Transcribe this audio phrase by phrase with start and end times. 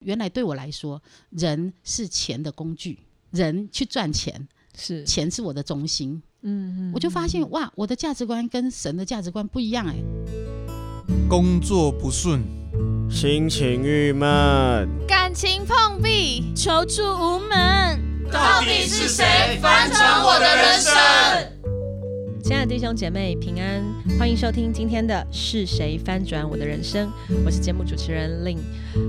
[0.00, 1.00] 原来对我来说，
[1.30, 2.98] 人是钱的工具，
[3.30, 6.22] 人去赚钱，是钱是我的中心。
[6.42, 9.94] 嗯嗯，我就发现哇，我的价值观跟神的价值观不一样哎。
[11.28, 12.42] 工作不顺，
[13.10, 18.00] 心情郁闷，感情碰壁，求助无门，
[18.32, 21.59] 到底是谁翻转我的人生？
[22.50, 23.80] 亲爱的弟兄姐妹平安，
[24.18, 27.08] 欢迎收听今天的是谁翻转我的人生？
[27.46, 28.58] 我是节目主持人 Lin，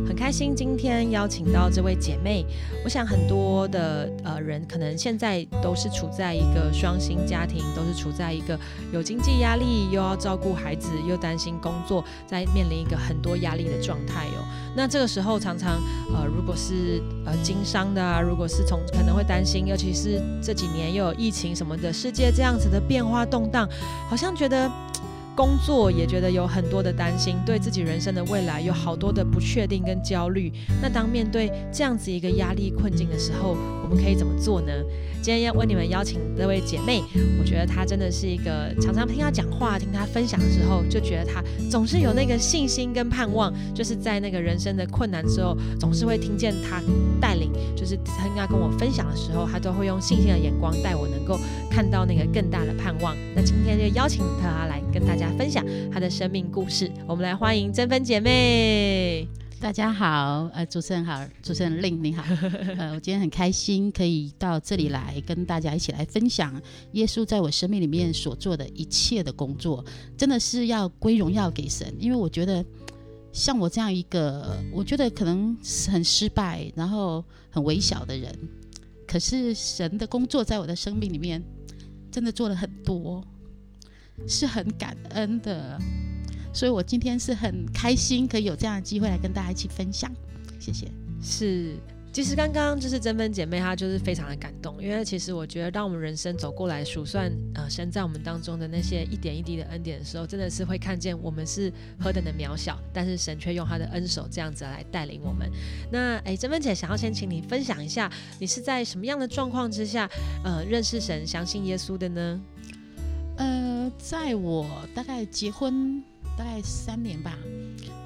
[0.08, 2.46] 很开心今天邀请到这位姐妹。
[2.84, 8.56] 我想很多的呃人可能现在都是处在一个双薪家庭，都是处在一个
[8.94, 14.46] 有经济压力，又要照顾孩子，又担心工作，在面临一个很多压力的状态哦。
[14.76, 15.82] 那这个时候常常
[16.14, 23.68] 呃，如果是呃经商的啊，如果是从可能会担心，尤其是这几年又有疫情什么的，世界这样子的变化动荡，
[24.10, 24.70] 好像觉得
[25.34, 30.52] 工作也觉得有很多的担心，对自己人生的未来有好多的不确定跟焦虑。
[30.82, 34.72] 那当面对这样子一个压力困境的时候，我们可以怎么做呢？
[35.24, 37.02] 今天要为你们邀请这位姐妹，
[37.40, 46.82] 我觉得她真的是一个常常听她讲话、听她分享的时候，就觉得她总是有那个信心跟盼望，就是在那个人生的困难之后，总是会听见她
[47.22, 47.36] 带
[47.76, 53.16] 就是听她跟我分享的时候，他都会用信心的眼光带我能够看到那个更大的盼望。
[53.36, 59.28] 那今天就邀请他来跟大家分享他的生命故事，我们来欢迎珍芬姐妹。
[59.60, 62.24] 大家好，呃，主持人好，主持人令你好，
[62.80, 66.60] 呃，我今天很开心可以到这里来跟大家一起来分享
[66.94, 69.86] 耶稣在我生命里面所做的一切的工作，
[70.18, 72.66] 真的是要归荣耀给神，因为我觉得
[73.34, 75.58] 像我这样一个，我觉得可能
[75.90, 78.34] 很失败，然后很微小的人，
[79.08, 81.42] 可是神的工作在我的生命里面
[82.12, 83.26] 真的做了很多，
[84.28, 85.80] 是很感恩的。
[86.54, 90.12] 所以我今天是很开心，可以有这样的机会来跟大家一起分享，
[90.60, 90.92] 谢谢。
[91.22, 91.78] 是，
[92.14, 105.50] 其实刚刚就是珍芬姐妹，她就是非常的感动，因为其实我觉得，当我们人生走过来数算呃神在我们当中的那些一点一滴的恩典的时候，真的是会看见我们是何等的渺小，但是神却用他的恩手这样子来带领我们。
[105.90, 110.10] 那哎，珍芬姐想要先请你分享一下，你是在什么样的状况之下，
[110.44, 112.42] 呃，认识神、相信耶稣的呢？
[113.38, 116.04] 呃，在我大概结婚。
[116.38, 117.38] 大概三年吧，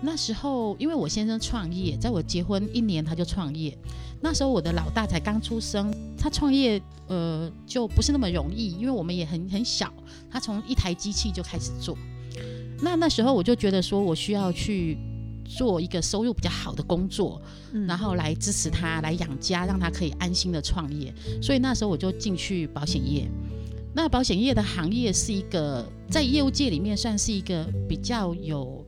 [0.01, 3.77] 那时候因为我先生创业，在我结婚一年他就创业。
[4.21, 9.93] 那时候我的老大才刚出生，他创业呃就不是那么容易，因为我们也很很小，
[10.29, 11.97] 他从一台机器就开始做。
[12.81, 14.97] 那那时候我就觉得说我需要去
[15.45, 17.41] 做一个收入比较好的工作，
[17.87, 21.13] 然后来支持他来养家，让他可以安心的创业。
[21.41, 23.29] 所以那时候我就进去保险业。
[23.93, 28.84] 那保险业的行业是一个在业务界里面算是一个比较有，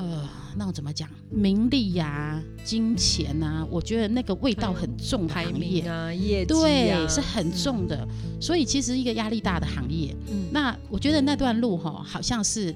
[0.00, 8.08] 呃，那我怎么讲，名利呀、金钱啊，我觉得那个味道很重的行业啊，业绩对是很重的，
[8.40, 10.16] 所以其实一个压力大的行业。
[10.50, 12.74] 那我觉得那段路哈，好像是，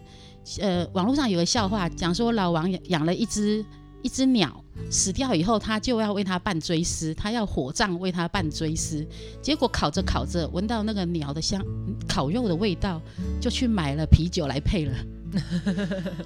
[0.60, 3.64] 呃，网络上有个笑话讲说，老王养了一只。
[4.02, 9.02] 一只鸟死掉以后，他就要为他办追思，他要火葬为他办追思。
[9.40, 11.58] 结果烤着烤着，闻到那个鸟的香，
[12.06, 13.00] 烤肉的味道，
[13.40, 14.94] 就去买了啤酒来配了。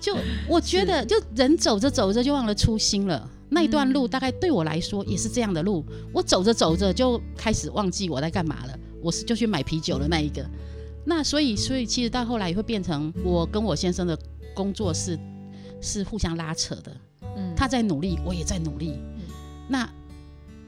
[0.00, 0.16] 就
[0.48, 3.30] 我觉得，就人走着走着就忘了初心了。
[3.50, 8.78] 那一段路大概对我来说也是这样的路，我走着走着就开始忘记我在干嘛了。
[9.02, 10.44] 我是就去买啤酒的那一个。
[11.04, 14.18] 那所以，所以其实到后来也会变成我跟我先生的
[14.54, 15.18] 工作是
[15.80, 16.94] 是互相拉扯的。
[17.36, 19.00] 嗯他在努力，我也在努力。
[19.68, 19.88] 那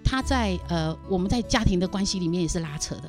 [0.02, 3.08] 他在呃，我们在家庭的关系里面也是拉扯的，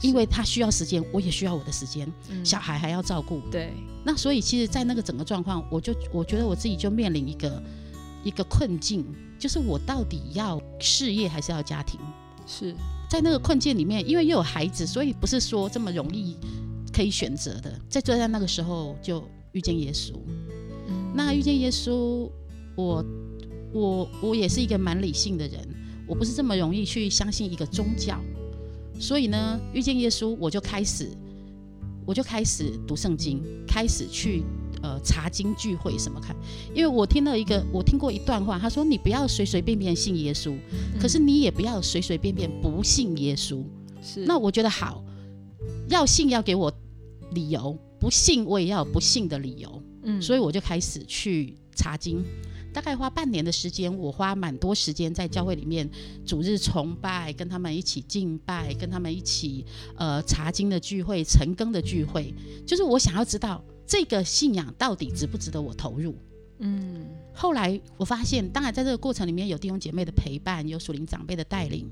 [0.00, 2.10] 因为他需要时间，我也需要我的时间，
[2.44, 3.40] 小孩还要照顾。
[3.50, 3.72] 对，
[4.04, 7.62] 那所以其实，在那个整个状况，我就我觉得我自己就面临一个
[8.22, 9.04] 一个困境，
[9.38, 11.98] 就是我到底要事业还是要家庭？
[12.46, 12.74] 是
[13.08, 16.36] 在那个困境里面，因为又有孩子，所以不是说这么容易
[16.92, 17.80] 可以选择的。
[17.88, 19.22] 在就在那个时候，就
[19.52, 20.12] 遇见耶稣。
[21.14, 22.30] 那遇见耶稣。
[22.76, 23.04] 我
[23.72, 25.60] 我我也是一个蛮理性的人，
[26.08, 28.20] 我不是这么容易去相信一个宗教，
[28.98, 31.10] 所以呢，遇见耶稣，我就开始
[32.06, 34.42] 我就开始读圣经，开始去
[34.82, 36.34] 呃查经聚会什么看，
[36.74, 40.56] 因为我听了一个我听过一段话，他说你不要随随便便信耶稣，
[41.00, 43.62] 可是你也不要随随便便不信耶稣。
[44.02, 45.02] 是，那我觉得好，
[45.88, 46.72] 要信要给我
[47.32, 49.82] 理由，不信我也要有不信的理由。
[50.02, 52.22] 嗯，所以我就开始去查经。
[52.74, 55.88] 大概花半年的时间，我花蛮多时间在教会里面
[56.26, 59.64] 主日崇拜，跟他们一起敬拜，跟他们一起
[59.96, 62.34] 呃查经的聚会、晨更的聚会，
[62.66, 66.16] 就是我想要知道这个信仰到底值不值得我投入。
[66.58, 71.88] 嗯，后来我发现，当然在这个过程里面有弟兄姐妹的陪伴，有属灵长辈的带领，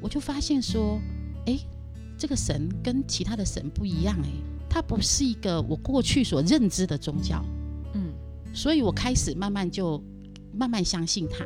[0.00, 1.00] 我就发现说，
[1.46, 1.58] 哎，
[2.18, 4.28] 这个神跟其他的神不一样，哎，
[4.68, 7.42] 它不是一个我过去所认知的宗教，
[7.94, 8.12] 嗯，
[8.54, 10.02] 所以我开始慢慢就
[10.58, 11.44] 慢慢相信他。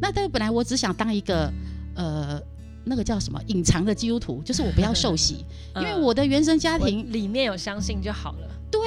[0.00, 1.52] 那但本来我只想当一个，
[1.96, 2.40] 呃，
[2.84, 5.44] 那个叫什么隐藏的基督徒，就是我不要受洗，
[5.76, 8.48] 因为我的原生家庭里面有相信就好了。
[8.70, 8.80] 对，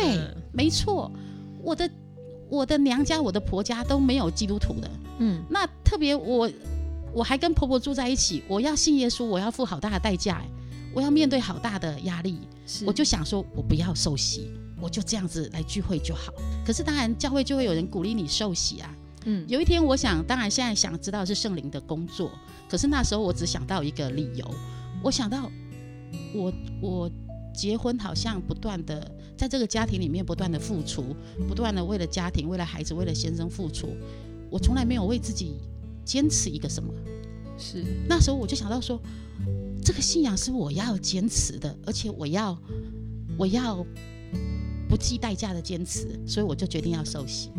[0.52, 1.12] 没错，
[1.62, 1.90] 我的。
[2.48, 4.88] 我的娘家、我的婆家都没有基督徒的，
[5.18, 6.48] 嗯，那特别我
[7.12, 10.44] 我还跟婆婆住在一起，我要信耶稣，我要付好大的代价，
[10.94, 12.38] 我要面对好大的压力，
[12.86, 16.32] 我就想说，我不要受洗，我就这样子来聚会就好。
[16.64, 18.95] 可是当然教会就会有人鼓励你受洗啊，
[19.26, 22.32] 嗯，有一天我想，当然现在想知道是圣灵的工作，
[22.70, 24.56] 可是那时候我只想到一个理由，
[25.04, 25.52] 我想到
[26.34, 27.12] 我我。
[27.58, 31.16] 结婚好像不断的在这个家庭里面不断的付出，
[31.48, 33.96] 不断的为了家庭、为了孩子、为了先生付出。
[34.50, 35.54] 我从来没有为自己
[36.04, 36.94] 坚持一个什么。
[37.58, 39.02] 是那时候我就想到说，
[39.82, 42.58] 这个信仰是我要坚持的，而且我要
[43.38, 43.82] 我要
[44.90, 47.52] 不计代价的坚持，所以我就决定要受洗。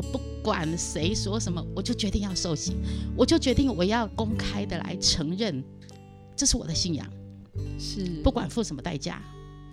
[0.00, 2.74] 我不管谁说什么，我就决定要受洗。
[3.14, 5.62] 我就决定我要公开的来承认，
[6.34, 7.06] 这是我的信仰。
[7.78, 9.22] 是不管付什么代价，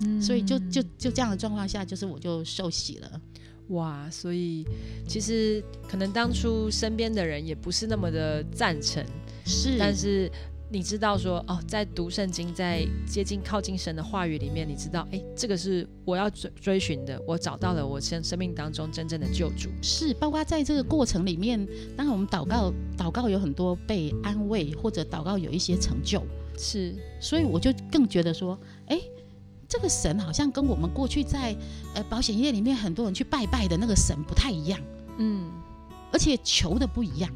[0.02, 3.22] 嗯，所以就就就这样的状况下，就是我就受洗了，
[3.70, 4.10] 哇！
[4.10, 4.66] 所以
[5.08, 9.02] 其实可能当初身边的人也不是那么的赞成，
[9.46, 10.30] 是，但是
[10.70, 21.66] 你知道说哦，在读圣经，在接近靠近神的话语里面，你知道，哎，这个是我要追追寻的，我找到了我生生命当中真正的救主，是，包括在这个过程里面，
[21.96, 26.22] 当然我们祷告，祷告有很多被安慰，或者祷告有一些成就。
[26.58, 29.00] 是，所以我就更觉得说，哎，
[29.70, 31.56] 这个神好像跟我们过去在
[31.94, 34.78] 呃保险业里面很多人去拜拜的那个神不太一样，
[35.18, 35.50] 嗯，
[36.12, 37.32] 而且求的不一样，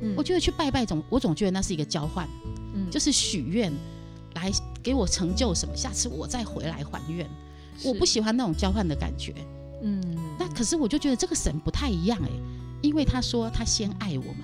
[0.00, 2.28] 嗯，我觉得去拜拜总，我总觉得那是一个交换，
[2.74, 3.72] 嗯，就是许愿
[4.34, 4.50] 来
[4.82, 7.28] 给我成就什么，下次我再回来还愿，
[7.84, 9.34] 我不喜欢那种交换的感觉，
[9.82, 10.00] 嗯，
[10.38, 12.30] 那可是我就觉得这个神不太一样哎，
[12.82, 14.36] 因为他说他先爱我们，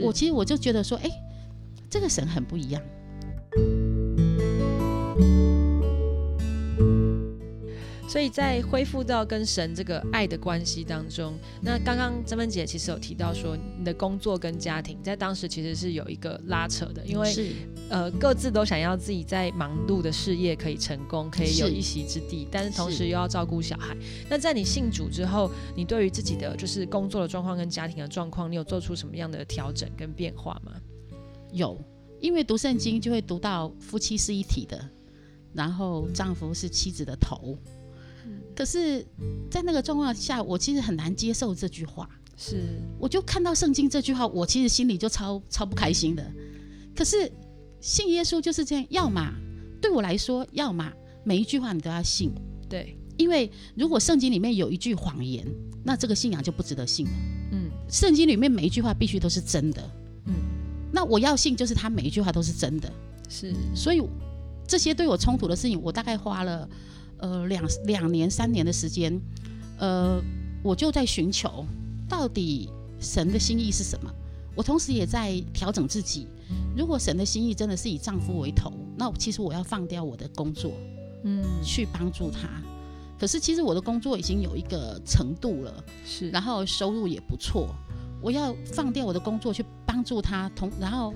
[0.00, 1.10] 我其实我就觉得说，哎，
[1.90, 2.82] 这个神很不一样。
[8.18, 17.54] 所以在恢复到跟神这个爱的关系当中，那刚刚曾芬姐其实有提到说，你的工作跟家庭在当时其实是有一个拉扯的，因为
[17.88, 23.96] 呃各自都想要自己在忙碌的事业可以成功，可以有一席之地，但是同时又要照顾小孩。
[24.28, 30.72] 那在你信主之后，你对于自己的就是工作的状况跟家庭的状况，你有做出什么样的调整跟变化吗？
[31.52, 31.80] 有。
[32.18, 34.90] 因为读圣经就会读到夫妻是一体的，
[35.52, 37.56] 然后丈夫是妻子的头。
[38.56, 39.06] 可是，
[39.50, 42.08] 在那个状况下，我其实很难接受这句话。
[42.36, 46.24] 是，我就看到圣经这句话，我其实心里就超超不开心的。
[46.94, 47.30] 可是
[47.80, 49.32] 信耶稣就是这样，要么
[49.80, 50.92] 对我来说，要么
[51.24, 52.32] 每一句话你都要信。
[52.68, 55.46] 对，因为如果圣经里面有一句谎言，
[55.84, 57.12] 那这个信仰就不值得信了。
[57.52, 59.82] 嗯，圣经里面每一句话必须都是真的。
[60.26, 60.34] 嗯
[60.90, 62.90] 那我要信，就是他每一句话都是真的，
[63.28, 63.54] 是。
[63.74, 64.02] 所以
[64.66, 66.68] 这些对我冲突的事情，我大概花了
[67.18, 69.20] 呃两两年三年的时间，
[69.78, 70.20] 呃，
[70.62, 71.64] 我就在寻求
[72.08, 72.68] 到底
[73.00, 74.10] 神的心意是什么。
[74.54, 76.26] 我同时也在调整自己。
[76.76, 80.72] 如果神的心意真的是以丈夫为头，那其实我要放掉我的工作，
[81.24, 82.48] 嗯，去帮助他。
[83.18, 87.68] 可是其实我的工作已经有一个程度了，是，然后收入也不错。
[88.20, 91.12] 我要放掉我的工作去帮助他，同然后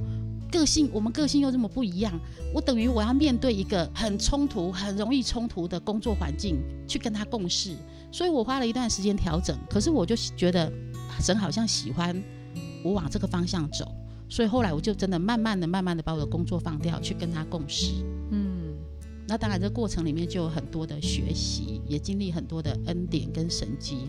[0.53, 2.13] 个性我们个性又这么不一样，
[2.55, 7.75] 我等于我要面对一个很冲突、很容易冲突的工作环境去跟他共事，
[8.13, 9.59] 所以我花了一段时间调整。
[9.69, 10.71] 可是我就觉得
[11.19, 12.23] 神好像喜欢
[12.85, 13.91] 我往这个方向走，
[14.29, 17.93] 所以后来我就真的慢慢的、慢慢的把我的工作放掉，去跟他共事。
[18.31, 18.75] 嗯，
[19.27, 24.09] 那当然这过程里面就有很多的学习，也经历很多的恩典跟神迹。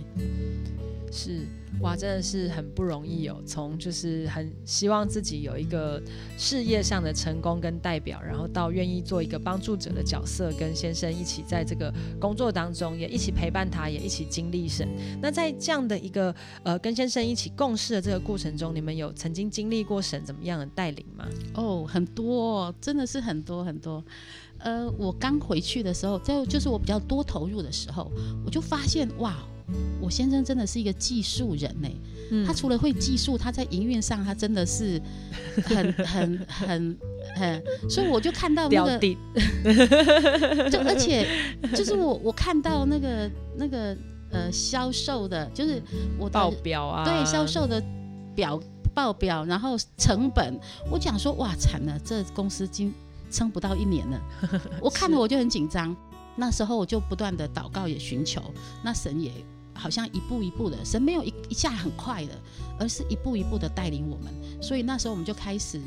[1.10, 1.48] 是
[1.84, 3.42] 哇，真的是很不容易哦。
[3.46, 6.02] 从就是很希望自己有一个
[6.38, 14.88] 事业上的成功跟代表，然后到愿意做一个帮助者的角色，跟先生一起在这个工作当中，也一起陪伴他，也一起经历神。
[15.22, 21.28] 那在这样的一个呃跟先生一起共事的这个过程中，你们有曾经经历过神怎么样的带领吗？
[21.56, 24.02] 哦，很多，真的是很多很多。
[24.60, 28.10] 呃，我刚回去的时候，在就是我比较多投入的时候，
[28.46, 29.36] 我就发现哇。
[30.02, 31.90] 我先生真的是一个技术人呢，
[32.46, 35.02] 他除了会技术，他在营运上他真的是
[35.64, 36.98] 很 很很
[37.36, 39.00] 很，所以我就看到那个，
[40.70, 41.28] 就而且
[41.74, 43.96] 就是我我看到那个那个
[44.32, 45.82] 呃销售的，就是
[46.18, 47.82] 我的报表啊，对销售的
[48.36, 48.60] 表
[48.94, 50.60] 报表，然后成本，
[50.92, 52.94] 我讲说哇惨了，这公司今
[53.32, 54.22] 撑不到一年了，
[54.82, 55.96] 我看了我就很紧张。
[56.36, 58.42] 那时候我就不断的祷告，也寻求，
[58.84, 59.32] 那神也
[59.84, 62.32] 好像一步一步的，神没有一一下很快的，
[62.80, 64.34] 而是一步一步的带领我们。
[64.62, 65.78] 所以那时候我们就开始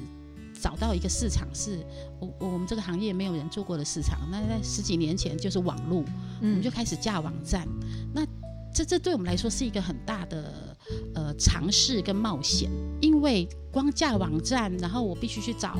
[0.60, 1.78] 找到一个市场，是
[2.20, 4.18] 我我们这个行业没有人做过的市场。
[4.30, 6.04] 那在十几年前就是网络，
[6.42, 7.66] 我们就开始架网站。
[8.12, 8.22] 那
[8.74, 10.76] 这这对我们来说是一个很大的
[11.14, 15.78] 呃尝试跟冒险，因为光架网站，然后我必须去找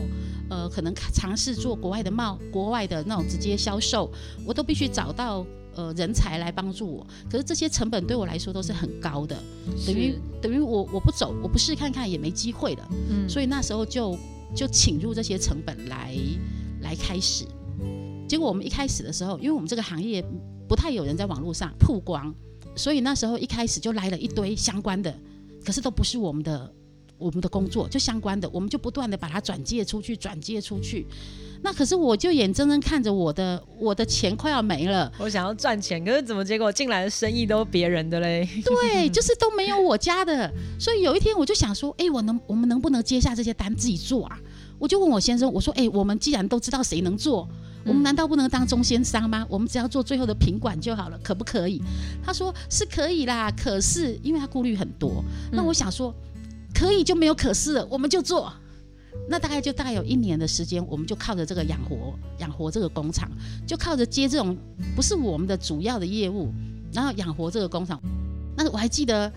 [0.49, 4.11] 呃可能尝试做国外的贸国外的那种直接销售，
[4.47, 5.45] 我都必须找到
[5.77, 7.07] 呃人才来帮助我。
[7.31, 9.37] 可是这些成本对我来说都是很高的，
[9.87, 12.89] 等于等于我我不走，我不试看看也没机会了。
[13.11, 14.19] 嗯，所以那时候就
[14.55, 16.17] 就请入这些成本来
[16.81, 17.45] 来开始。
[18.29, 20.25] 结果我们一开始的时候，因为我们这个行业
[20.69, 22.35] 不太有人在网络上曝光。
[22.75, 25.15] 所以那时候一开始就来了一堆相关的，
[25.65, 26.71] 可是都不是我们的
[27.19, 31.07] 我们的工作，就相关的，我们就不断的把它转借出去，转借出去。
[31.63, 35.11] 那可是我就眼睁睁看着我的我的钱快要没了。
[35.19, 38.47] 我想要赚钱，可是怎么结果进来的生意都别人的嘞？
[38.65, 40.53] 对， 就是都没有我家的。
[40.79, 44.39] 所以有一天我就想说，哎，我能我们能不能接下这些单自己做啊？
[44.79, 47.49] 我就问我先生，我说，哎，我们既然都知道谁能做。
[47.87, 49.47] 我们难道不能当中间商吗？
[49.49, 51.81] 我们只要做最后的品管就好了，可不可以？
[52.23, 55.25] 他说是可以啦，可是因为他顾虑很多。
[55.53, 56.13] 那我想说，
[56.77, 58.53] 可以就没有可是了，我们就做。
[59.29, 63.31] 那大概就大概有一年的时间，我们就靠着这个养活养活这个工厂，
[63.67, 64.55] 就靠着接这种
[64.95, 66.53] 不是我们的主要的业务，
[66.93, 67.99] 然后养活这个工厂。
[68.57, 69.33] 那我还记得，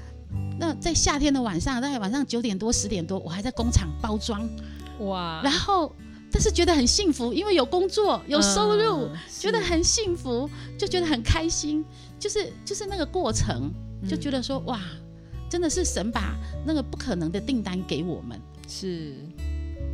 [0.60, 4.48] 那在夏天的晚上，大概晚上九点多十点多，我还在工厂包装。
[5.00, 5.41] 哇！
[5.43, 5.96] 然后。
[6.31, 11.84] 但是觉得很幸福，因为有工作有收入，觉得很幸福，就觉得很开心。
[12.19, 13.74] 就是就是那个过程，
[14.08, 14.79] 就觉得说哇，
[15.50, 18.39] 真的是神把那个不可能的订单给我们。
[18.68, 19.13] 是。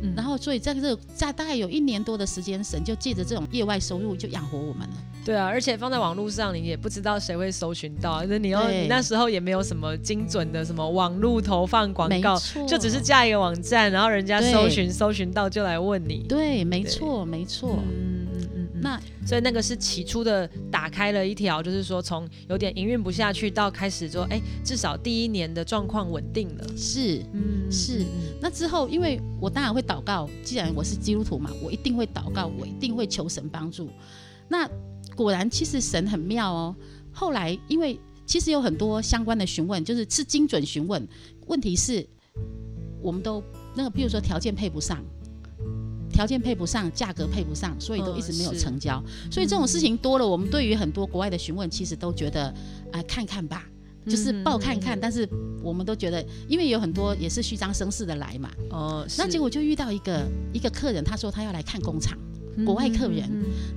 [0.02, 4.94] 嗯然后，所以在这在大概有一年多的时间，神就借着这种业外收入就养活我们了。
[5.24, 16.26] 对啊，而且放在网络上，你也不知道谁会搜寻到，那你要你那时候也没有什么精准的什么网络投放广告，就只是架一个网站，然后人家搜寻搜寻到就来问你。
[16.28, 17.76] 对，没错，没错。
[17.76, 17.82] 那
[19.26, 26.64] 所以那个是起初的打开了一条，就是说从有点营运不下去到开始说，哎，至少第一年的状况稳定了。
[26.76, 28.04] 是，嗯，是。
[28.40, 33.88] 那之后，因为我当然会祷告，既然我是基督徒嘛，我一定会祷告，我一定会求神帮助。
[34.48, 34.70] 那
[35.16, 36.76] 果然，其实神很妙哦。
[37.10, 41.04] 后来，因为其实有很多相关的询问，就是是精准询问，
[41.46, 42.06] 问题是
[43.02, 43.42] 我们都
[43.74, 45.04] 那个，比如说条件配不上。
[46.16, 49.02] 条件配不上，价格配不上，所以都一直没有成交。
[49.30, 52.44] 所以这种事情多了，我们对于很多国外的询问，其实都觉得
[52.90, 53.66] 啊，看看吧，
[54.08, 54.98] 就是报看看。
[54.98, 55.28] 但是
[55.62, 58.50] 我们都觉得，因为有很多也是虚张声势的来嘛。
[58.70, 59.06] 哦。
[59.18, 62.16] 那结果就遇到一个一个客人，他说他要来看工厂，
[62.64, 63.28] 国外客人。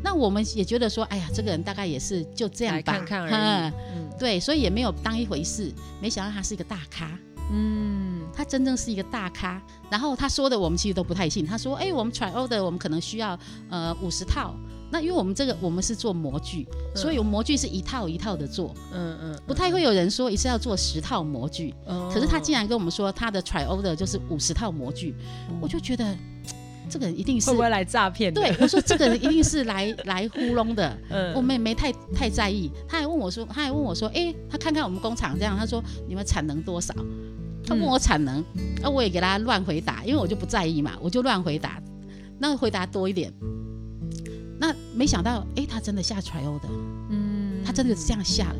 [0.01, 3.73] 那我们也觉得说，哎呀，这个人大概也是就这样吧，看看而已。
[4.17, 5.69] 对，所以也没有当一回事。
[6.01, 7.19] 没想到他是一个大咖。
[7.51, 9.61] 嗯，他真正是一个大咖。
[9.89, 11.45] 然后他说的，我们其实都不太信。
[11.45, 13.37] 他说：“哎，我们 try order，我们可能需要
[13.69, 14.53] 呃五十套。
[14.91, 18.73] 那因为我们这个我们是做模具，所以模具是一套一套的做。
[18.91, 21.73] 嗯嗯，不太会有人说一次要做十套模具。
[22.11, 25.13] 可是他竟然跟我们说他的 try order 就是五十套模具，
[25.61, 26.15] 我就觉得
[26.89, 28.33] 这个人一定是会不会来诈骗？
[28.33, 30.97] 对，我说这个人一定是来 来糊弄的。
[31.09, 32.71] 嗯，我们也没太太在意。
[32.87, 36.95] 他还问我说，他还问我说，哎，他看看我们工厂这样，他说你们产能多少？
[37.69, 38.43] 他问我产能，
[38.81, 41.79] 那我也给他乱回答，因为我就不在意嘛，我就乱回答，
[42.39, 43.31] 那回答多一点。
[44.59, 46.67] 那没想到，哎，他真的下 trial 的，
[47.11, 48.55] 嗯，他真的是这样下了。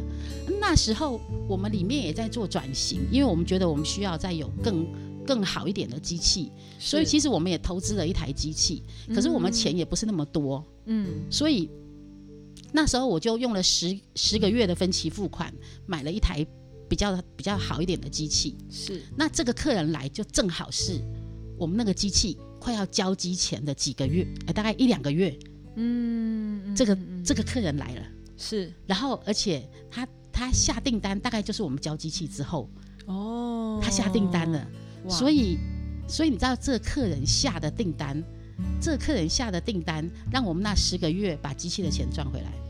[0.61, 4.85] 那时候我们里面也在做转型，因为我们觉得我们需要再有更
[5.25, 11.67] 更好一点的机器，所以其实我们也投资了一台机器，可是我们钱也不是那么多，嗯，所以
[12.71, 15.51] 那时候我就用了十十个月的分期付款
[15.87, 16.45] 买了一台。
[16.89, 18.57] 比较比较好一点的机器。
[18.69, 20.99] 是，那这个客人来就正好是
[21.57, 25.37] 我们那个机器快要交机前的几个月，呃，大概一两个月，
[25.75, 28.01] 嗯，这个这个客人来了，
[28.35, 32.69] 是，然后而且他他下订单大概就是我们交机器之后，
[33.05, 34.67] 哦，他下订单了，
[35.07, 35.57] 所以
[36.07, 38.21] 所以你知道这个客人下的订单，
[38.81, 42.68] 这个客人下的订单让我们那十个月把机器的钱赚回来，哦，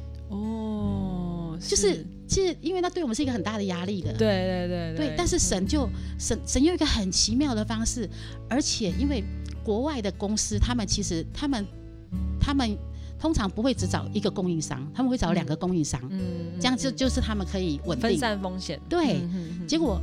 [1.60, 2.06] 就是。
[2.30, 4.13] 其实，因为那对我们是一个很大的压力的。
[4.13, 5.16] 对对对对。
[5.18, 5.89] 但是神就
[6.20, 8.08] 神神用一个很奇妙的方式，
[8.48, 9.24] 而且因为
[9.63, 11.66] 国外的公司，他们其实他们
[12.39, 12.78] 他们
[13.20, 18.80] 通常不会只找一个供应商，他们会找两个供应商，嗯，这样就就是他们可以稳定分散风险。
[18.88, 19.20] 对，
[19.68, 20.00] 结果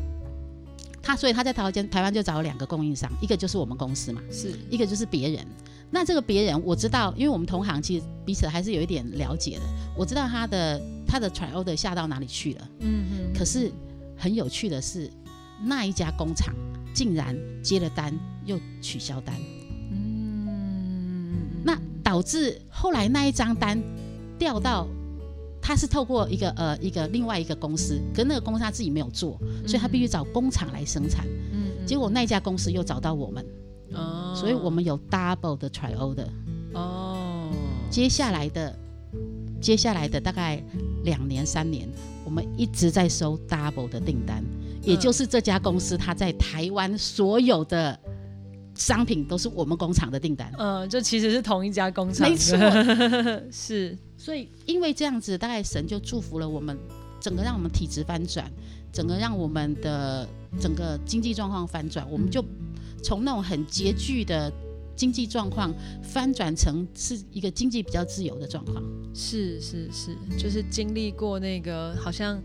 [1.00, 5.46] 他所以他在台湾台湾就找了两个供应商，一个就是我们公司嘛，是一个就是别人。
[5.90, 9.62] 那这个别人我知道，因为我们同行其实彼此还是有一点了解的，
[9.96, 13.32] 我知道他的他的 try order 下到哪里去了，嗯嗯。
[13.32, 13.70] 可是
[14.16, 15.10] 很有趣的是，
[15.64, 16.54] 那一家工厂
[16.94, 18.12] 竟然接了单
[18.44, 19.34] 又取消单。
[19.90, 23.80] 嗯那导致后来那一张单
[24.38, 24.86] 调到，
[25.60, 31.26] 他是透过一个呃一个另外一个公司，可那个公司他自己没有做，所以他必须找工厂来生产。
[31.52, 33.48] 嗯，结果那家公司又找到我们，哦，
[34.36, 36.28] 所以我们有 double 的 try order。
[36.74, 37.50] 哦，
[37.90, 38.78] 接下来的
[39.60, 40.62] 接下来的大概
[41.04, 41.88] 两年三年，
[42.24, 44.44] 我们一直在收 double 的订单，
[44.82, 47.98] 也就是这家公司它在台湾所有的。
[48.78, 52.58] 商品都是我们工厂的订单，嗯，就其实是同一家工厂，没错，
[53.50, 53.96] 是。
[54.18, 56.76] 所以因为这样子，大概神就祝福了我们，
[57.18, 58.44] 整个让我们体质翻转，
[58.92, 60.28] 整个让我们的
[60.60, 62.44] 整个经济状况翻转，我们就
[63.02, 64.52] 从那种很拮据的
[64.94, 68.82] 经济状况翻转成是一个经济比较自由的状况。
[69.14, 72.42] 是是是，就是经历过那个好像。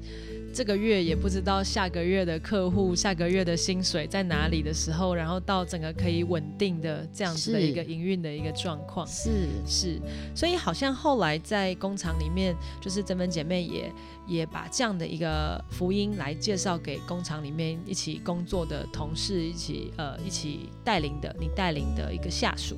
[0.54, 10.00] 这个月也不知道下个月的客户、下个月的薪水在哪里的时候，然后到整个可以稳定的这样子的一个营运的一个状况，是是，
[10.36, 13.92] 所以好像后来在工厂里面，就是这门姐妹也
[14.28, 22.76] 也把这样的一个福音来介绍给工厂里面一起工作的同事，一起呃一起带领的你带领的一个下属。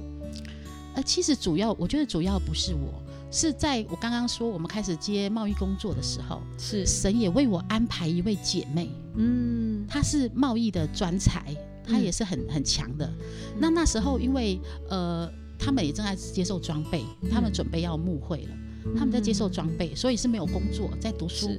[0.95, 3.01] 呃，其实主要我觉得主要不是我。
[3.33, 6.85] 是在我刚刚说我们开始接贸易工作的时候，是。
[6.85, 11.43] 神也为我安排一位姐妹，嗯，她是贸易的专才，
[11.83, 13.11] 她也是很很强的。
[13.57, 18.55] 那那时候因为呃，他们也正在接受装备，他们准备要募会了，
[18.95, 21.49] 他们在接受装备，所以是没有工作，在读书。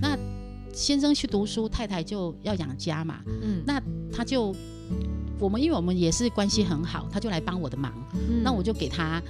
[0.00, 0.16] 那
[0.72, 3.78] 先生去读书，太太就要养家嘛，嗯，那
[4.10, 4.54] 他就
[5.38, 7.92] 我们因为我们也是关系很好，他就来帮我的忙，
[8.42, 9.22] 那我就给他。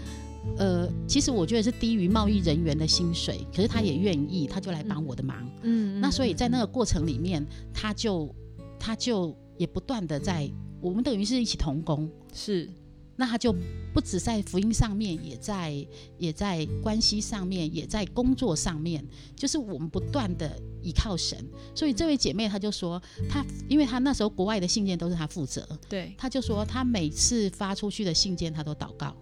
[0.56, 5.48] 呃，其实我觉得是低于贸易人员的薪水，可是他也愿意，他就来帮我的忙。
[5.62, 8.34] 嗯，那所以在那个过程里面，他就
[8.78, 12.10] 他就也不断的在，我们等于是一起同工。
[12.32, 12.68] 是，
[13.14, 13.54] 那他就
[13.92, 15.86] 不止在福音上面，也在
[16.18, 19.04] 也在关系上面，也在工作上面，
[19.36, 21.38] 就是我们不断的依靠神。
[21.74, 29.16] 所以这位姐妹她就说，她因为她那时候国外的信件都是她负责，对，她就说她每次发出去的信件，她都祷告。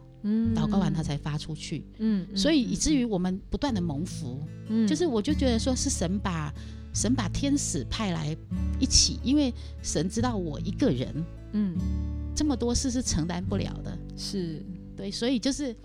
[0.54, 6.52] 祷告完他才发出去，嗯，所以以至于我们不断的蒙福，嗯，就是我就觉得说是神把
[6.92, 8.36] 神把天使派来
[8.80, 11.76] 一起，因为神知道我一个人，嗯，
[12.34, 14.62] 这么多事是承担不了的，是。
[14.96, 15.76] 对，所以就是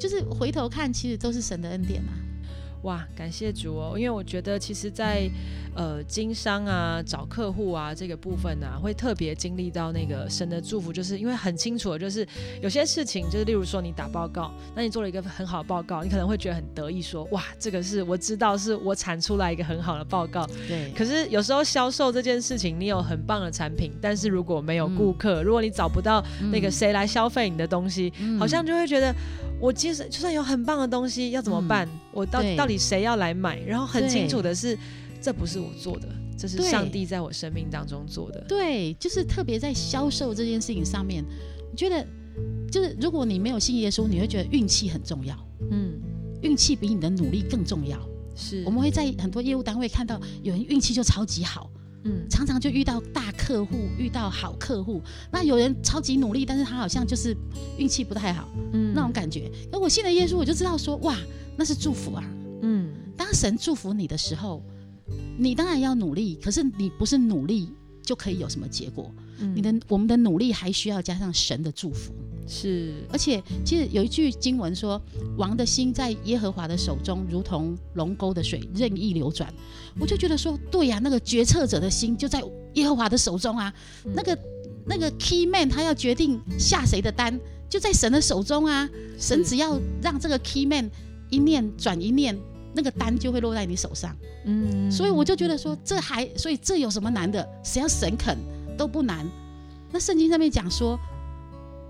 [0.00, 2.12] 就是回头看，其实都是神的恩典啊。
[2.82, 3.94] 哇，感谢主哦！
[3.96, 5.30] 因为我觉得，其实，在
[5.74, 12.26] 呃经商啊、找客户啊这个部分呢，会特别经历到那个神的祝福，就是因为很清楚，就是
[12.60, 20.46] 有些事情，就是例如说你打报告，那你做了一个很好的报告，你可能会觉得很得意，说哇，这个是我知道是我产出来一个很好的报告。
[20.68, 20.92] 对。
[20.96, 29.14] 可是有时候销售这件事情，你有很棒的产品，但是如果没有顾客，如果你找不到那个谁来消费你的东西，好像就会觉得。
[29.60, 31.86] 我其实就算有很棒的东西，要怎么办？
[32.12, 33.58] 我到到底谁要来买？
[33.66, 34.74] 然后很清楚的是，
[35.20, 38.40] 这不是我做的，这是上帝在我生命当中做的。
[38.48, 41.24] 对，就是特别在销售这件事情上面，
[41.70, 42.06] 我觉得
[42.70, 45.36] 就是如果你没有信耶稣，你会觉得运气很重要。
[45.70, 46.00] 嗯，
[46.42, 47.98] 运气比你的努力更重要。
[48.34, 51.70] 是，我们会在很多业务单位看到有人运气就超级好。
[52.04, 55.02] 嗯，常常就遇到大客户，遇到好客户。
[55.30, 57.36] 那有人超级努力，但是他好像就是
[57.76, 59.52] 运气不太好，嗯，那种感觉。
[59.70, 61.14] 那我信了耶稣，我就知道说，哇，
[61.58, 62.24] 那是祝福啊。
[62.62, 64.62] 嗯，当神祝福你的时候，
[65.38, 67.68] 你当然要努力，可是你不是努力
[68.02, 69.10] 就可以有什么结果。
[69.54, 72.12] 你的我们的努力还需要加上神的祝福。
[72.46, 75.00] 是，而且其实有一句经文说
[75.38, 79.50] ：“王的心在耶和华的手中，如同龙沟的水，任意流转。”
[79.98, 82.42] 我就觉得说，对呀，那个决策者的心就在
[82.74, 83.72] 耶和华的手中啊。
[84.14, 84.38] 那个
[84.84, 88.86] 那个 key man 他要决定下谁的单，就在神的手中啊。
[89.18, 90.90] 神只要让这个 key man
[91.30, 92.36] 一念转一念，
[92.74, 94.14] 那个单就会落在你手上。
[94.44, 97.46] 嗯，所以我就觉得说，这还所以这有什么难的？
[97.62, 98.36] 只要神肯
[98.76, 99.26] 都不难。
[99.92, 100.98] 那圣经上面讲说。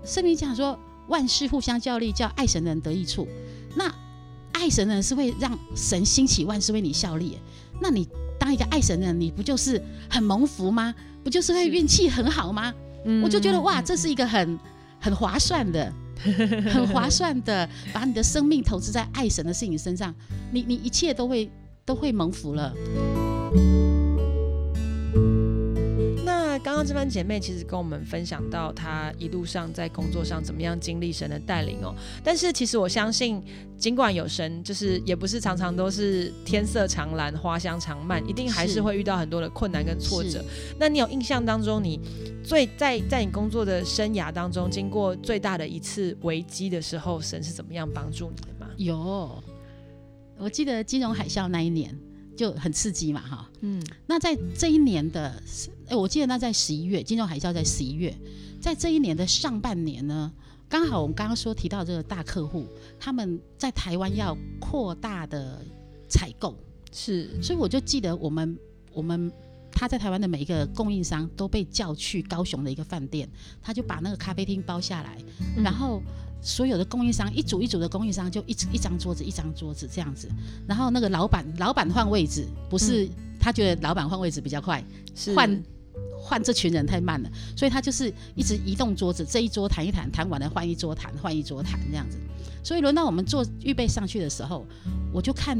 [0.03, 3.27] 圣经讲说，万事互相效力，叫爱神的人得益处。
[3.75, 3.87] 那
[4.51, 7.37] 爱神的人是会让神兴起万事为你效力。
[7.79, 8.07] 那你
[8.39, 10.91] 当一个爱神的人，你不就是很蒙福吗？
[11.23, 12.73] 不就是会运气很好吗？
[13.23, 14.59] 我就觉得哇，这是一个很
[14.99, 15.93] 很划算的，
[16.71, 20.13] 很划算的，把你的生命投资在爱神的事情身上，
[20.51, 21.49] 你你一切都会
[21.85, 22.73] 都会蒙福了。
[26.83, 33.41] 这番姐妹其实跟我们分享到她一路上在工作上怎么样经历神的带领哦，但是其实我相信，
[33.77, 40.43] 尽管有神，就是也不是常常都是天色常蓝花香常漫，一定还是会遇到很多的困难跟挫折。
[40.79, 41.99] 那你有印象当中，你
[42.43, 48.67] 最在在你工作的生涯当中，经过最大的一次危机的时候，神是怎么样帮助你的吗？
[48.77, 49.43] 有，
[50.37, 51.97] 我记得金融海啸那一年。
[52.41, 55.39] 就很刺激嘛，哈，嗯，那在这一年的，
[55.87, 58.11] 哎，我记得那在十一月，金融海啸在十一月，
[58.59, 60.33] 在这一年的上半年呢，
[60.67, 62.65] 刚好我们刚刚说提到这个大客户，
[62.99, 65.63] 他们在台湾要扩大的
[66.09, 66.57] 采购，
[66.91, 68.57] 是，所以我就记得我们
[68.91, 69.31] 我们
[69.71, 73.29] 他在台湾的每一个供应商都被叫去高雄的一个饭店，
[73.61, 75.15] 他就把那个咖啡厅包下来，
[75.63, 76.01] 然后。
[76.41, 80.27] 所有的供应商一组一组的供应商就一一张桌子一张桌子这样子，
[80.67, 83.07] 然后那个老板老板换位置，不是
[83.39, 84.83] 他觉得老板换位置比较快，
[85.35, 85.63] 换
[86.19, 92.17] 换这群人太慢了，所以他就是一直移动桌子，这一桌谈一谈，谈完了换一桌谈，换一桌谈这样子。
[92.63, 94.65] 所以轮到我们做预备上去的时候，
[95.11, 95.57] 我就看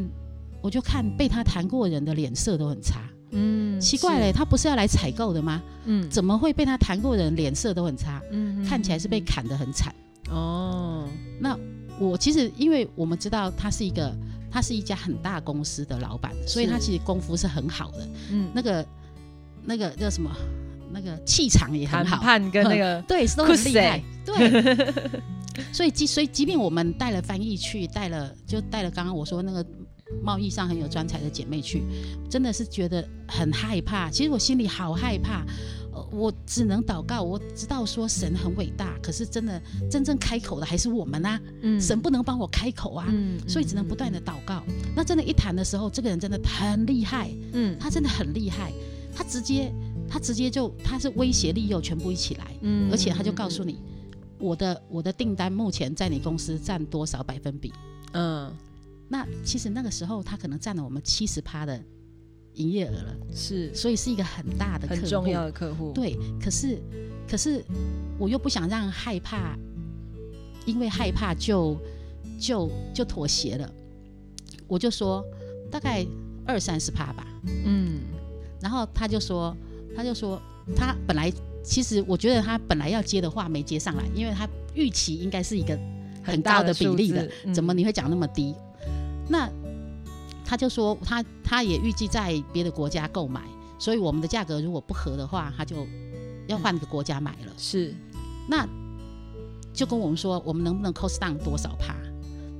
[0.61, 5.61] 我就看被他谈过人的脸色都很差，嗯，奇怪嘞，他不是要来采购的吗？
[5.85, 8.21] 嗯，怎么会被他谈过人脸色都很差？
[8.31, 9.93] 嗯，看起来是被砍得很惨。
[10.31, 11.07] 哦，
[11.39, 11.57] 那
[11.99, 14.15] 我其实因为我们知道他是一个，
[14.49, 18.07] 他是一家很大公司的老板，所以他其实功夫是很好的。
[18.31, 18.85] 嗯，那个
[19.63, 20.31] 那个叫什么？
[20.93, 24.03] 那个气场也很好，判跟那个 对都很厉害。
[24.25, 25.21] 对，
[25.71, 29.65] 所以即所以即便我们带了翻译去，带了就带了刚刚我说那个
[30.21, 31.83] 贸易上很有专才的姐妹去，
[32.29, 34.09] 真的是觉得很害怕。
[34.09, 35.45] 其实我心里好害怕。
[36.11, 41.39] 我只能祷告，我知道说神很伟大，可是真的真正开口的还是我们啊。
[41.61, 44.63] 嗯，神不能帮我开口啊，嗯，所以只能不断的祷告。
[44.95, 48.71] 那真的，一谈的时候，这个人真的很厉害，嗯，他真的很厉害，
[49.15, 49.73] 他直接
[50.09, 53.79] 他直接就他是威胁利诱全部一起来，嗯，而且他就告诉你，
[54.39, 57.71] 我的我的订单目前在你公司占多少百分比，
[58.13, 58.51] 嗯，
[59.07, 61.81] 那其实那个时候他可能占了我们七十趴的。
[62.55, 65.91] 营业额了，是，所以是一个很大的、很重要的客户。
[65.93, 66.77] 对，可是，
[67.29, 67.63] 可是
[68.19, 69.57] 我又不想让害怕，
[70.65, 71.77] 因为害怕就
[72.37, 73.71] 就就妥协了。
[74.67, 75.23] 我就说
[75.71, 76.05] 大概
[76.45, 77.25] 二三十趴吧，
[77.65, 78.01] 嗯。
[78.59, 79.55] 然后他就说，
[79.95, 80.39] 他就说，
[80.75, 81.31] 他本来
[81.63, 85.79] 其实我觉得他本来要接的话没接上来，因为他预期应该是一个
[86.21, 88.53] 很高的比例的，怎么你会讲那么低？
[89.29, 89.49] 那。
[90.51, 93.41] 他就说他他也预计在别的国家购买，
[93.79, 95.87] 所以我们的价格如果不合的话，他就
[96.45, 97.53] 要换个国家买了。
[97.57, 97.95] 是，
[98.49, 98.67] 那
[99.71, 101.95] 就跟我们说，我们能不能 cost down 多少趴？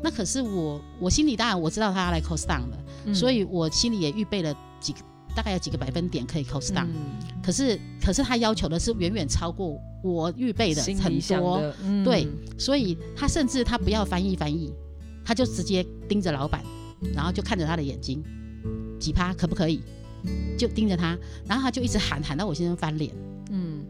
[0.02, 5.00] 那可是我我心里当然我知道他要来 cost down 了，所以我心里也预备了几个
[5.36, 6.88] 大概有几个百分点可以 cost down。
[7.44, 11.62] 可是可是他要求的是远远超过我预备的很多，
[12.06, 12.26] 对，
[12.58, 14.72] 所以他甚至他不要翻译翻译，
[15.26, 16.64] 他就直接盯着老板。
[17.14, 18.24] 然后就看着他的眼睛，
[19.00, 19.82] 几趴可不可以？
[20.56, 23.12] 就盯着他，然后他就一直喊喊到我先生翻脸。
[23.50, 23.84] 嗯，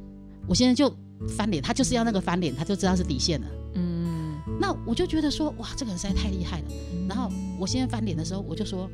[0.48, 0.96] 我先生就
[1.36, 3.48] 翻脸，他就是要那个翻脸，他就知道是底线了。
[3.76, 6.68] 嗯，那我就觉得说，哇，这个人实在太厉害了。
[7.10, 8.90] 然后我先生翻脸的时候，我就说，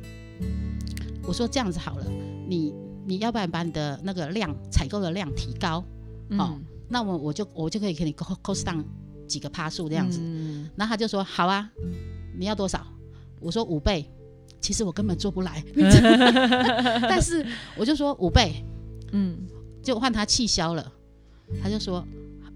[1.22, 2.06] 我说这样子好了，
[2.48, 2.74] 你
[3.06, 5.84] 你要不然把你的那个量采购的量提高，
[6.36, 8.82] 好，那我我就我就可以给你 cost down
[9.28, 10.20] 几个趴数这样子。
[10.74, 11.70] 然后他就说好啊，
[12.36, 12.84] 你要多少？
[13.40, 14.04] 我说五倍，
[14.60, 15.62] 其实我根本做不来，
[17.02, 17.44] 但是
[17.76, 18.64] 我就说五倍，
[19.12, 19.38] 嗯，
[19.82, 20.92] 就换他气消了，
[21.62, 22.06] 他就说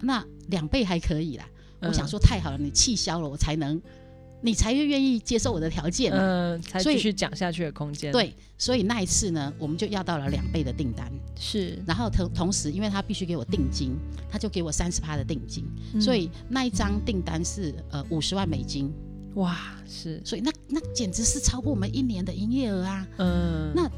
[0.00, 1.48] 那两倍还可以啦。
[1.80, 3.80] 我想说太好了，你气消了，我才能，
[4.40, 8.12] 你才会愿意接受我的条件，嗯，才继续讲下去的空间。
[8.12, 13.96] 对，所以那一次呢，我们就要到了两倍的订单，是，然后同同时，因为他必须给我定金，
[14.30, 15.64] 他就给我三十趴的定金，
[16.00, 18.92] 所以那一张订单是呃五十万美金。
[19.34, 23.06] 哇，是，所以那那简直是超过我们一年的营业额啊！
[23.18, 23.90] 嗯，那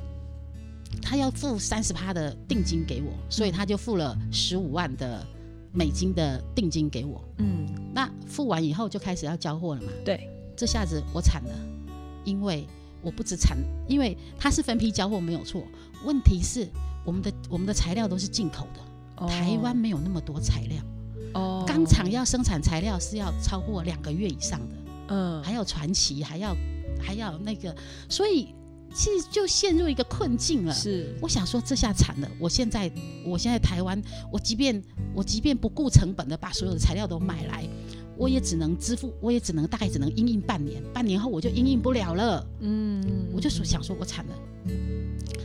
[1.02, 5.26] 他要付三十趴的定金给我，所以他就付了十五万的
[5.72, 7.20] 美金的定金给我。
[7.38, 9.88] 嗯，那付完以后就开始要交货了嘛？
[10.04, 11.54] 对，这下子我惨了，
[12.24, 12.64] 因为
[13.02, 15.64] 我不止惨，因为他是分批交货没有错，
[16.04, 16.68] 问题是
[17.04, 20.80] 我们的我们的材料都是进口的，台湾没有那么多材料。
[21.34, 24.83] 哦，钢厂要生产材料是要超过两个月以上的。
[25.08, 26.56] 嗯，还要传奇，还要
[27.00, 27.74] 还要那个，
[28.08, 28.54] 所以
[28.94, 30.72] 其实就陷入一个困境了。
[30.72, 32.28] 是，我想说这下惨了。
[32.38, 32.90] 我现在
[33.24, 34.00] 我现在台湾，
[34.32, 34.82] 我即便
[35.14, 37.64] 我即便不顾成本的把所有的材料都买来，
[38.16, 42.46] 我也只能支付，我也只能大概只能应应半年，半年后我就应应不了了。
[42.60, 44.34] 嗯，我就说想说我惨了。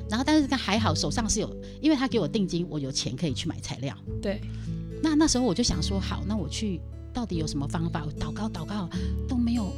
[0.09, 3.95] 然后但是还好手上是有，因为他给我定金，我有钱可以去买材料。
[4.21, 4.41] 对。
[5.01, 6.81] 那那时候我就想说，好，那我去
[7.19, 8.07] 到底有什么方法？
[8.17, 8.89] 祷告祷告
[9.27, 9.73] 都没有，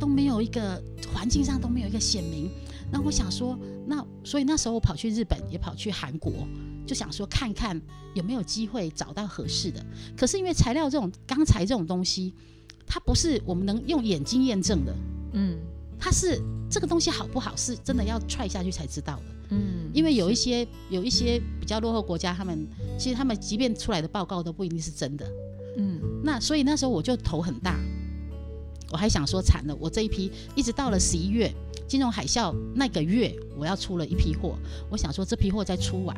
[0.00, 0.82] 都没有一个
[1.14, 2.50] 环境上都没有一个显明。
[2.90, 6.32] 那我想说，那所以那时候我跑去日本，也跑去韩国，
[6.84, 7.80] 就想说看看
[8.14, 9.80] 有没有机会找到合适的。
[10.16, 12.34] 可是因为材料这种钢材这种东西，
[12.84, 14.92] 它不是我们能用眼睛验证的。
[15.34, 15.56] 嗯，
[16.00, 19.22] 它是这个东西好不好，是真的要踹下去才知道的。
[19.50, 22.66] 嗯，因为有一些有一些比较落后国家，他们
[22.98, 25.24] 其实他们即便出来的报告都不一定是真的。
[26.24, 27.78] 嗯，那所以那时候我就头很大，
[28.90, 31.52] 我还想说惨了，我这一批一直到了十一月。
[31.86, 34.56] 金融海啸那个月，我要出了一批货，
[34.90, 36.16] 我想说这批货再出完，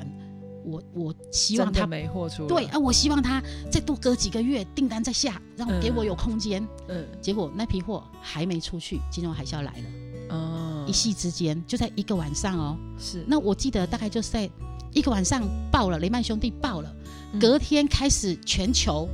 [0.65, 2.47] 我我希望他没货出。
[2.47, 6.67] 对啊，我希望他再多隔几个月订单再下，让给我有空间。
[6.87, 10.37] 嗯，结果那批货还没出去，金融海啸来了。
[10.37, 12.79] 哦，一夕之间就在一个晚上哦。
[12.97, 13.25] 是。
[13.27, 14.49] 那我记得大概就是在
[14.95, 16.95] 一个晚上爆了，雷曼兄弟爆了，
[17.41, 19.09] 隔天开始全球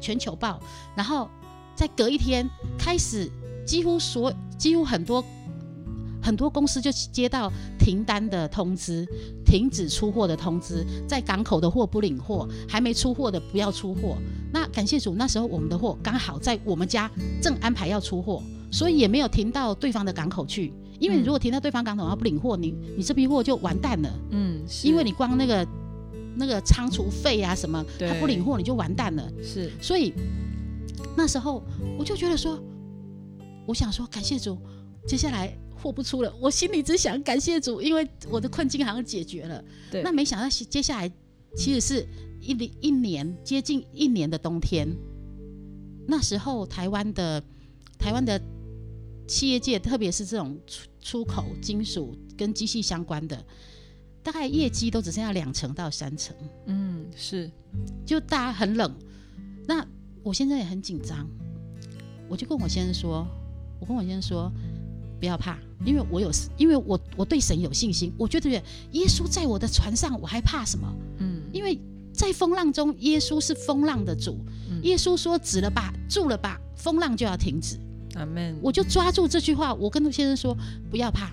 [0.00, 0.60] 全球爆，
[0.96, 1.28] 然后
[1.74, 3.30] 再隔一天开始，
[3.66, 5.24] 几乎所几乎很多。
[6.20, 9.06] 很多公司就接到停单的通知，
[9.46, 14.18] 停止出货的通知，在港口的货不领货，还没出货的不要出货。
[14.52, 17.08] 那感谢主，那时候我们的货刚好在我们家
[17.40, 20.72] 正安排要出货，所以也没有停到对方的港口去。
[20.98, 24.10] 因为你如果停到对方港口，然后不领货，你你这批货就完蛋了。
[24.32, 25.66] 嗯，因为你光那个
[26.38, 29.30] 那个仓储费啊什么，他不领货你就完蛋了。
[29.42, 30.14] 是，所以
[31.16, 31.62] 那时候
[31.98, 32.58] 我就觉得说，
[33.66, 34.56] 我想说感谢主，
[35.06, 35.56] 接下来。
[35.80, 39.64] 货不出了，我心里只想感谢主，因为我的困境好像解决了。
[39.92, 41.08] 对，那没想到接下来
[41.56, 42.04] 其实是
[42.40, 44.88] 一年一年接近一年的冬天。
[46.08, 47.40] 那时候台湾的
[47.96, 48.42] 台湾的
[49.28, 53.46] 企业界，特别是这种出出口金属跟机器相关的，
[54.22, 56.34] 大概业绩都只剩下两成到三成。
[56.66, 57.50] 嗯，是，
[58.04, 58.94] 就大家很冷。
[59.66, 59.86] 那
[60.22, 61.28] 我现在也很紧张，
[62.28, 63.26] 我就跟我先生说，
[63.80, 64.52] 我跟我先生说。
[65.20, 68.14] 不要怕，因为我有，因为我我对神有信心。
[68.16, 70.88] 我觉得耶稣在我的船上，我还怕什么？
[71.18, 71.76] 嗯，因为
[72.12, 74.38] 在风浪中，耶稣是风浪的主。
[74.84, 77.80] 耶稣说：“止了吧，住了吧，风浪就要停止。”
[78.14, 78.56] 阿门。
[78.62, 80.56] 我就抓住这句话，我跟陆先生说
[80.88, 81.32] ：“不要怕，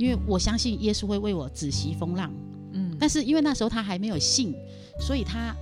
[0.00, 2.32] 因为我相信耶稣会为我止息风浪。”
[2.72, 4.54] 嗯，但是因为那时候他还没有信，
[4.98, 5.54] 所以他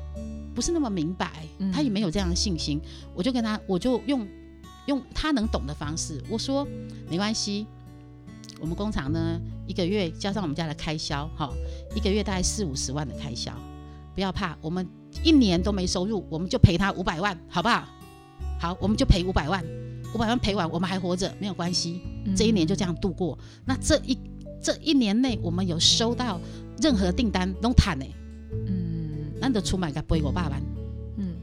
[0.54, 2.80] 不是那么明白，他也没有这样的信心。
[3.14, 4.26] 我就跟他，我就用。
[4.86, 6.66] 用他能懂的方式，我说
[7.10, 7.66] 没关系。
[8.58, 11.52] 我们工厂呢，一个月加上我们家的开销，哈，
[11.94, 13.52] 一个月大概四五十万的开销，
[14.14, 14.88] 不要怕，我们
[15.22, 17.86] 一年都没收入，我们就赔他五百万，好不好？
[18.58, 19.62] 好，我们就赔五百万，
[20.14, 22.00] 五百万赔完，我们还活着，没有关系，
[22.36, 23.38] 这一年就这样度过。
[23.64, 24.18] 那这一
[24.62, 26.40] 这一年内，我们有收到
[26.80, 28.04] 任何订单都谈呢？
[28.66, 30.60] 嗯，难得出买个赔我爸爸，
[31.18, 31.36] 嗯，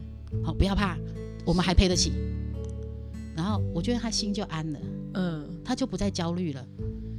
[0.43, 0.97] 好，不要怕，
[1.45, 2.12] 我们还赔得起。
[3.36, 4.80] 然后我觉得他心就安了，
[5.13, 6.65] 嗯，他就不再焦虑了。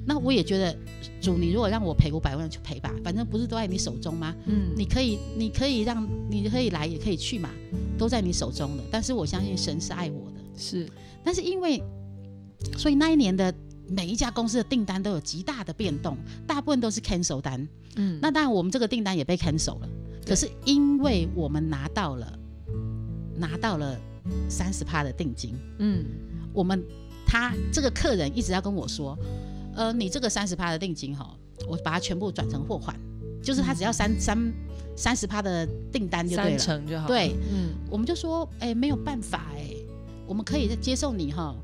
[0.08, 0.76] 那我也觉得，
[1.20, 4.34] 主，你如果让我赔五百万就赔吧，反正不是都在你手中吗？
[4.46, 7.50] 嗯，你可以，你可以让，你可以来也可以去嘛，
[7.98, 8.82] 都在你手中的。
[8.90, 10.88] 但是我相信神是爱我的，是。
[11.26, 11.82] 但是因为，
[12.78, 13.52] 所以那一年的
[13.88, 17.68] 每一家公司的订单都有极大的变动，大部分都是 cancel 单。
[17.96, 19.88] 嗯，那当然我们这个订单也被 cancel 了。
[20.24, 22.38] 可是因为我们拿到了，
[23.36, 23.98] 拿到了。
[24.48, 26.04] 三十趴的定金，嗯，
[26.52, 26.82] 我们
[27.24, 29.16] 他这个客人一直要跟我说，
[29.76, 31.32] 呃，你这个三十趴的定金哈，
[31.68, 32.98] 我把它全部转成货款，
[33.40, 34.52] 就是他只要三三
[34.96, 37.06] 三十趴的订单就对了，三成就好。
[37.06, 39.76] 对，嗯，我们就说，哎，没有办法，哎，
[40.26, 41.54] 我们可以接受你哈，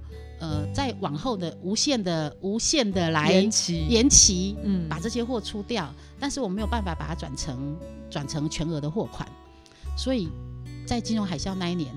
[0.41, 7.77] 呃，在往后的无限的无限的来延期延期，嗯，把这些货出掉，但是我没有办法把它转成
[8.11, 9.29] 转成全额的货款，
[9.97, 10.29] 所以
[10.87, 11.93] 在金融海啸那一年。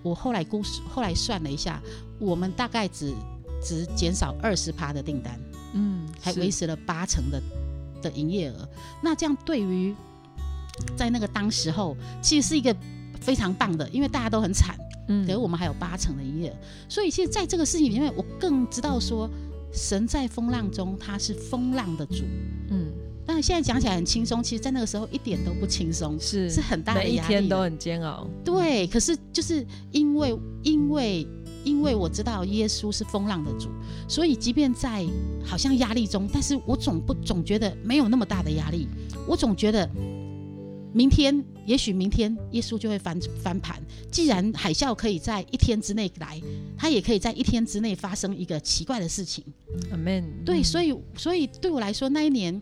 [0.00, 1.82] 我后来估，后来算了一下，
[2.20, 3.12] 我们大概只
[3.60, 5.38] 只减少二十趴的订单，
[5.72, 7.42] 嗯，还维持了八成的
[8.00, 8.66] 的营业额。
[9.02, 9.92] 那这样对于
[10.96, 12.74] 在那个当时候，其实是一个
[13.20, 16.56] 非常棒的，因为大家都很惨，嗯，可是我们还有八成的营业额。
[16.88, 19.28] 所以其实在这个事情里面，我更知道说，
[19.72, 22.24] 神在风浪中，他是风浪的主，
[22.70, 22.86] 嗯。
[23.30, 28.26] 但现在讲起来很轻松，其实，在那个时候一点都不轻松，是是很大的压力，每一天都很煎熬。
[28.42, 31.28] 对，可是就是因为因为
[31.62, 33.68] 因为我知道耶稣是风浪的主，
[34.08, 35.04] 所以即便在
[35.44, 38.88] 好像压力中，但是我总不总觉得没有那么大的压力，
[39.26, 39.86] 我总觉得
[40.92, 43.82] 明天也许明天耶稣就会翻翻盘。
[44.10, 46.40] 既然海啸可以在一天之内来，
[46.76, 49.44] 他也可以在一天之内发生一个奇怪的事情。
[49.92, 50.24] Amen。
[50.44, 52.60] 对，所以所以对我来说，那一年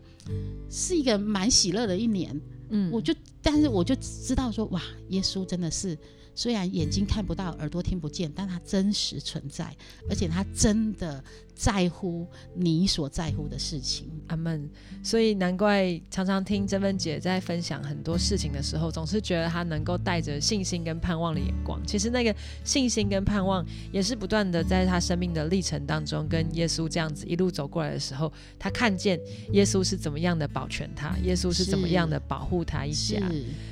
[0.70, 2.40] 是一个蛮喜乐的一年。
[2.70, 5.96] 嗯，我就但是我就知道说，哇，耶稣真的是。
[6.38, 9.74] 虽然眼睛看不到，耳朵听不见，但他真实存在，
[10.06, 11.24] 而且他真的
[11.57, 14.09] 在乎你所在乎的事情。
[14.27, 14.69] 阿门。
[15.03, 21.81] 所以难怪常常听珍芬姐在分享很多事情的时候，总是觉得她能够带着信心跟盼望的眼光。
[21.87, 29.19] 其实那个信心跟盼望，也是不断的在她生命的历程当中，跟耶稣这样子一路走过来的时候，她看见
[29.53, 33.19] 耶稣是怎么样的保全她，耶稣是怎么样的保护她一家。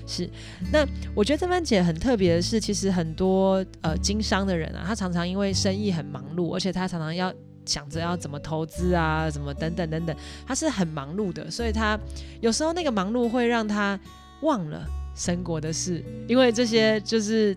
[0.07, 0.31] 是。
[0.73, 2.55] 那我觉得珍芬姐很特别的是。
[2.55, 11.98] 是，其实很多呃经商的人啊，他常常因为生意很忙碌，而且他常常要想着要怎么投资啊，怎么等等等等，他是很忙碌的，所以他
[12.40, 13.98] 有时候那个忙碌会让他
[14.42, 17.57] 忘了神国的事，因为这些就是。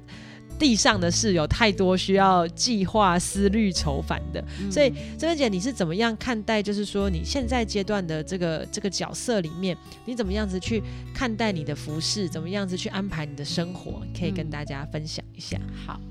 [0.60, 6.64] 地上的事有太多需要计划、思虑、筹烦的，所以这边姐，你是怎么样看待？
[6.64, 10.82] 就是说你现在阶段的这个这个角色里面，你怎么样子去
[11.14, 12.28] 看待你的服饰？
[12.28, 14.02] 怎么样子去安排你的生活？
[14.20, 15.60] 可以跟大家分享一下。
[15.86, 16.02] 好，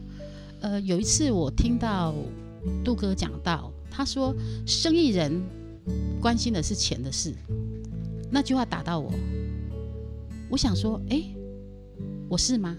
[0.60, 2.14] 呃，有一次我听到
[2.84, 4.34] 杜哥讲到，他说
[4.66, 5.42] 生意人
[6.20, 7.32] 关心的是钱的事，
[8.30, 9.10] 那句话打到我，
[10.50, 11.22] 我想说，哎，
[12.28, 12.76] 我是吗？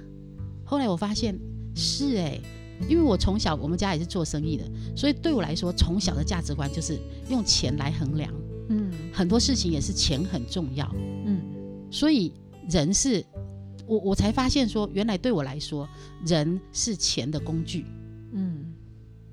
[0.63, 1.37] 后来我发现。
[1.79, 2.41] 是哎，
[2.89, 4.63] 因为我从小我们家也是做生意的，
[4.95, 6.97] 所以对我来说，从小的价值观就是
[7.29, 8.33] 用钱来衡量。
[8.69, 10.91] 嗯，很多事情也是钱很重要。
[11.27, 11.39] 嗯，
[11.91, 12.33] 所以
[12.67, 13.23] 人是，
[13.85, 15.87] 我我才发现说，原来对我来说，
[16.25, 17.85] 人是钱的工具。
[18.31, 18.73] 嗯，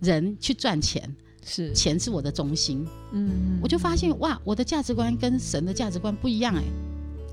[0.01, 1.11] 人去赚钱
[1.45, 2.87] 是钱是我的中心。
[3.13, 6.63] 嗯，我就发现哇，我的价值观跟神的价值观不一样哎。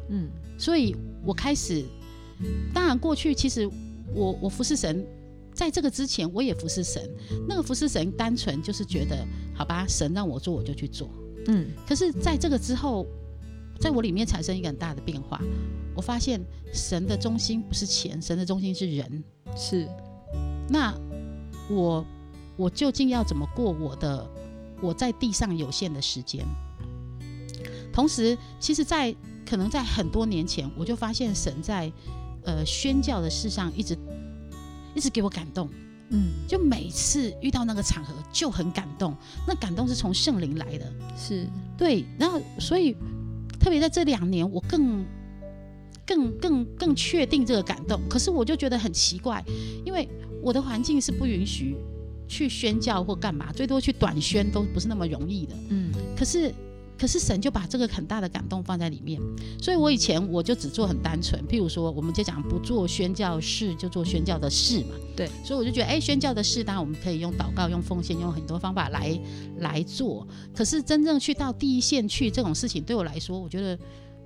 [0.09, 1.85] 嗯，所以我开始，
[2.73, 3.69] 当然过去其实。
[4.13, 5.07] 我我服侍神，
[5.53, 7.01] 在这个之前我也服侍神。
[7.47, 11.09] 那个服侍神单纯就是觉得，好吧，神让我做我就去做。
[11.47, 11.67] 嗯。
[11.87, 13.07] 可是在这个之后，
[13.79, 15.41] 在我里面产生一个很大的变化。
[15.95, 16.41] 我发现
[16.73, 19.23] 神的中心不是钱，神的中心是人。
[19.55, 19.87] 是。
[20.67, 20.93] 那
[21.69, 22.05] 我
[22.55, 24.27] 我究竟要怎么过我的
[24.81, 26.45] 我在地上有限的时间？
[27.93, 31.91] 同时，其实，在可能在很多年前，我就发现神在。
[32.43, 33.95] 呃，宣教的事上一直
[34.95, 35.69] 一直给我感动，
[36.09, 39.15] 嗯，就每次遇到那个场合就很感动，
[39.47, 41.45] 那感动是从圣灵来的，是。
[41.77, 42.95] 对，然后所以
[43.59, 45.05] 特别在这两年，我更
[46.03, 49.45] 更更更确定这个感动，可是我就觉得很奇怪，
[49.85, 50.09] 因为
[50.41, 51.75] 我的环境是不允许
[52.31, 56.53] 去宣教或干嘛，最多去短宣都不是那么容易的，嗯，可是。
[57.01, 59.19] 可是神就把这个很大的感动放在里面，
[59.59, 64.95] 所以我以前我就只做很单纯，譬如说，我们就讲不做宣教事，就做宣教的事嘛。
[65.17, 69.19] 对，所以我就觉得，哎，宣教的事，当然我们可以用祷告、用奉献、用很多方法来
[69.61, 70.27] 来做。
[70.53, 73.79] 可是真正去到第一线去这种事情，对我来说，我觉得，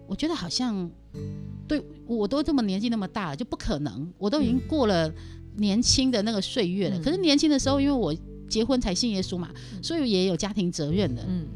[0.06, 0.91] 我觉得好像
[1.65, 4.06] 对我都这么年纪那么大了，就不可能。
[4.18, 5.10] 我都已经过了
[5.58, 7.00] 年轻的那个岁月了。
[7.00, 8.15] 可是年轻的时候，因为我
[8.50, 9.50] 结婚才信耶稣嘛，
[9.82, 11.26] 所以也有家庭责任的。
[11.28, 11.48] 嗯。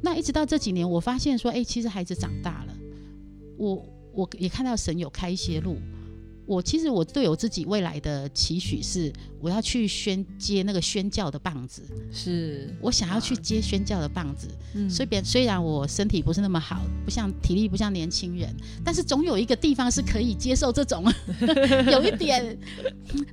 [0.00, 2.76] 那一直到这几年，我发现说，哎，其实孩子长大了，
[3.56, 5.76] 我我也看到神有开一些路。
[6.48, 11.82] 我其实我对我自己未来的期许是，我要去宣接那个宣教的棒子。
[12.10, 14.48] 是我想要去接宣教的棒子。
[14.74, 18.48] 嗯，所以别虽然我身体不是那么好，不像体力不像年轻人，
[18.82, 21.04] 但是总有一个地方是可以接受这种，
[21.92, 22.58] 有一点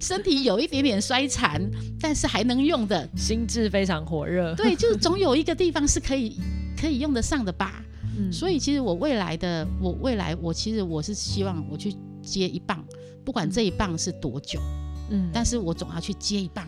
[0.02, 1.62] 身体有一点点衰残，
[2.02, 4.54] 但是还能用的，心智非常火热。
[4.56, 6.38] 对，就是总有一个地方是可以
[6.78, 7.82] 可以用得上的吧。
[8.18, 12.84] 嗯，所以其实我未来的我未来我其实我是希望我去接一棒。
[13.26, 14.60] 不管这一棒是多久，
[15.10, 16.66] 嗯，但是我总要去接一棒，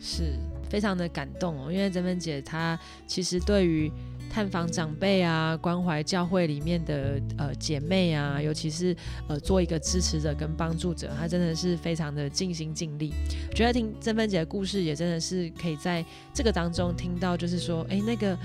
[0.00, 0.34] 是
[0.68, 1.72] 非常的感动哦。
[1.72, 3.90] 因为珍芬姐她其实对于
[4.28, 8.96] 探访长辈啊、关怀教会里面的呃姐妹啊，尤其是
[9.28, 13.14] 呃做一个支持者跟帮助者，她真的是非常的尽心尽力。
[13.48, 18.36] 我觉得听珍芬姐的故事，也真的是可以在这个当中听到，就是说，哎，那个。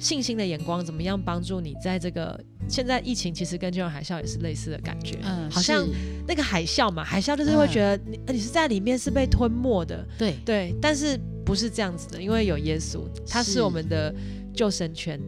[0.00, 5.86] 信心的眼光怎么样帮助你在这个现在疫情其实跟金融海啸也是类似的感觉，嗯，好像
[6.26, 10.34] 那个海啸嘛，海啸就是会觉得你你是在里面是被吞没的，对。
[10.44, 14.14] 对，但是不是这样子的，因为有耶稣，他是我们的
[14.54, 15.20] 救生圈，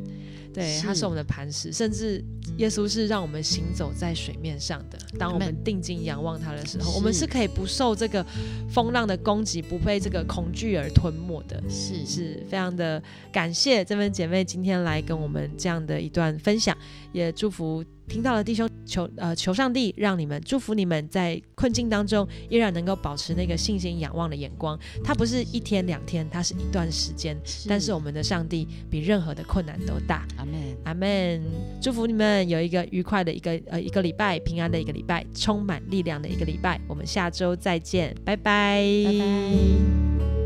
[0.55, 1.05] 对，他是。
[1.05, 2.25] 我们的磐石，甚至
[2.59, 4.99] 耶稣是让我们行走在水面上的。
[5.19, 8.25] 当我们定睛仰望他的时候，我们是可以不受这个
[8.69, 11.63] 风浪的攻击，不被这个恐惧而吞没的。
[11.69, 16.77] 是，是非常的感谢这位姐妹今天来跟我们这样的一段分享，
[17.13, 17.85] 也祝福。
[18.09, 27.41] 听到了弟兄求呃求上帝让你们祝福你们在困境当中依然能够保持那个信心仰望的眼光，它不是一天两天，它是一段时间。
[27.69, 30.27] 但是我们的上帝比任何的困难都大。
[30.37, 31.43] 阿门，阿门。
[31.81, 36.81] 祝福你有一个愉快的一个呃一个礼拜，平安的一个礼拜，充满力量的一个礼拜。
[36.89, 40.42] 我们下周再见，拜拜，拜拜。